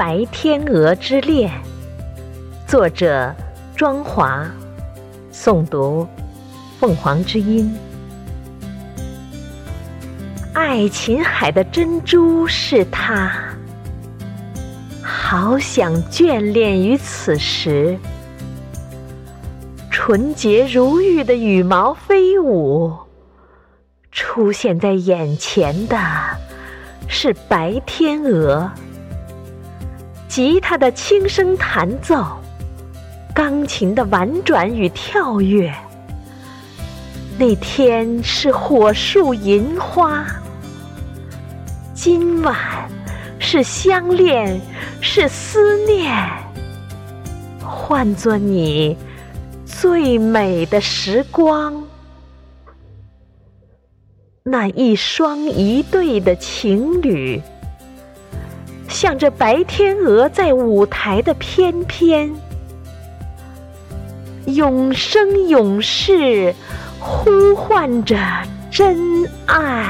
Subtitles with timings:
[0.00, 1.50] 白天鹅之恋》，
[2.66, 3.34] 作者
[3.76, 4.50] 庄华，
[5.30, 6.08] 诵读
[6.78, 7.70] 凤凰之音。
[10.54, 13.30] 爱琴海的珍珠是它，
[15.02, 17.98] 好想眷恋于此时。
[19.90, 22.96] 纯洁如玉的羽毛飞舞，
[24.10, 25.98] 出现在眼前的
[27.06, 28.72] 是白天鹅。
[30.30, 32.24] 吉他的轻声弹奏，
[33.34, 35.74] 钢琴的婉转与跳跃。
[37.36, 40.24] 那天是火树银花，
[41.92, 42.56] 今晚
[43.40, 44.60] 是相恋，
[45.00, 46.16] 是思念，
[47.58, 48.96] 换作你
[49.64, 51.82] 最美的时光。
[54.44, 57.42] 那一双一对的情侣。
[59.00, 62.30] 向着白天鹅在舞台的翩翩，
[64.44, 66.54] 永生永世
[66.98, 68.18] 呼唤着
[68.70, 69.89] 真爱。